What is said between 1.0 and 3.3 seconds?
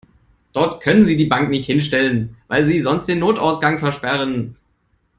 Sie die Bank nicht hinstellen, weil Sie sonst den